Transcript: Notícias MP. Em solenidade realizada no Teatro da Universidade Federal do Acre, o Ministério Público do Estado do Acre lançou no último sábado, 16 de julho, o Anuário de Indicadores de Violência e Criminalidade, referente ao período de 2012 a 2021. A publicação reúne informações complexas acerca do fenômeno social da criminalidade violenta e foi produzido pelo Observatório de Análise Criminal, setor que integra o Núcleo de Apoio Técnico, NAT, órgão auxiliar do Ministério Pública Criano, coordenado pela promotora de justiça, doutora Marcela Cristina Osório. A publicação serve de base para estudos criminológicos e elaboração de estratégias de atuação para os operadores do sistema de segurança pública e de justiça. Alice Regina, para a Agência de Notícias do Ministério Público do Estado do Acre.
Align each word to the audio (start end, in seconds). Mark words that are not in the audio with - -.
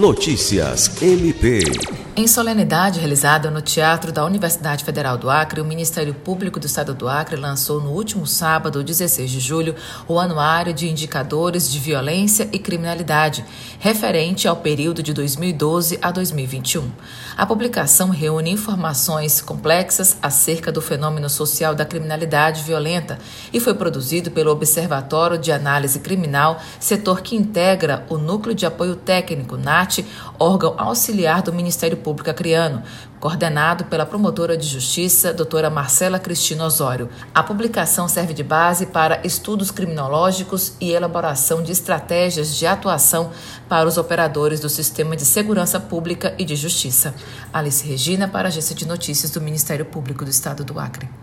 Notícias 0.00 1.02
MP. 1.02 1.99
Em 2.20 2.26
solenidade 2.26 2.98
realizada 2.98 3.50
no 3.50 3.62
Teatro 3.62 4.12
da 4.12 4.22
Universidade 4.26 4.84
Federal 4.84 5.16
do 5.16 5.30
Acre, 5.30 5.58
o 5.58 5.64
Ministério 5.64 6.12
Público 6.12 6.60
do 6.60 6.66
Estado 6.66 6.92
do 6.92 7.08
Acre 7.08 7.34
lançou 7.34 7.80
no 7.80 7.92
último 7.92 8.26
sábado, 8.26 8.84
16 8.84 9.30
de 9.30 9.40
julho, 9.40 9.74
o 10.06 10.20
Anuário 10.20 10.74
de 10.74 10.86
Indicadores 10.86 11.72
de 11.72 11.78
Violência 11.78 12.46
e 12.52 12.58
Criminalidade, 12.58 13.42
referente 13.78 14.46
ao 14.46 14.56
período 14.56 15.02
de 15.02 15.14
2012 15.14 15.98
a 16.02 16.10
2021. 16.10 16.90
A 17.38 17.46
publicação 17.46 18.10
reúne 18.10 18.50
informações 18.50 19.40
complexas 19.40 20.18
acerca 20.20 20.70
do 20.70 20.82
fenômeno 20.82 21.30
social 21.30 21.74
da 21.74 21.86
criminalidade 21.86 22.62
violenta 22.64 23.18
e 23.50 23.58
foi 23.58 23.72
produzido 23.72 24.30
pelo 24.30 24.50
Observatório 24.50 25.38
de 25.38 25.50
Análise 25.50 26.00
Criminal, 26.00 26.60
setor 26.78 27.22
que 27.22 27.34
integra 27.34 28.04
o 28.10 28.18
Núcleo 28.18 28.54
de 28.54 28.66
Apoio 28.66 28.94
Técnico, 28.94 29.56
NAT, 29.56 30.00
órgão 30.38 30.74
auxiliar 30.76 31.40
do 31.40 31.50
Ministério 31.50 31.96
Pública 32.10 32.34
Criano, 32.34 32.82
coordenado 33.20 33.84
pela 33.84 34.04
promotora 34.04 34.56
de 34.56 34.66
justiça, 34.66 35.32
doutora 35.32 35.70
Marcela 35.70 36.18
Cristina 36.18 36.64
Osório. 36.64 37.08
A 37.32 37.40
publicação 37.40 38.08
serve 38.08 38.34
de 38.34 38.42
base 38.42 38.86
para 38.86 39.24
estudos 39.24 39.70
criminológicos 39.70 40.72
e 40.80 40.90
elaboração 40.90 41.62
de 41.62 41.70
estratégias 41.70 42.56
de 42.56 42.66
atuação 42.66 43.30
para 43.68 43.86
os 43.86 43.96
operadores 43.96 44.58
do 44.58 44.68
sistema 44.68 45.14
de 45.14 45.24
segurança 45.24 45.78
pública 45.78 46.34
e 46.36 46.44
de 46.44 46.56
justiça. 46.56 47.14
Alice 47.52 47.86
Regina, 47.86 48.26
para 48.26 48.48
a 48.48 48.50
Agência 48.50 48.74
de 48.74 48.88
Notícias 48.88 49.30
do 49.30 49.40
Ministério 49.40 49.84
Público 49.84 50.24
do 50.24 50.30
Estado 50.32 50.64
do 50.64 50.80
Acre. 50.80 51.19